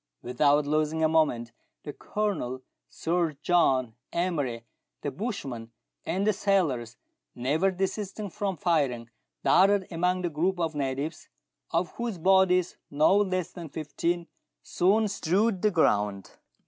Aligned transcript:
Without 0.23 0.65
losing 0.65 1.03
a 1.03 1.07
moment, 1.07 1.51
the 1.83 1.93
Colonel, 1.93 2.63
Sir 2.89 3.33
John, 3.43 3.93
Emery, 4.11 4.65
the 5.03 5.11
bushman, 5.11 5.69
and 6.07 6.25
the 6.25 6.33
sailors, 6.33 6.97
never 7.35 7.69
desisting 7.69 8.31
from 8.31 8.57
firing, 8.57 9.11
darted 9.43 9.85
among 9.91 10.23
the 10.23 10.29
group 10.31 10.59
of 10.59 10.73
natives, 10.73 11.29
of 11.69 11.91
whose 11.97 12.17
bodies 12.17 12.77
no 12.89 13.15
less 13.15 13.51
than 13.51 13.69
fifteen 13.69 14.25
soon 14.63 15.07
strewed 15.07 15.61
the 15.61 15.69
ground. 15.69 16.31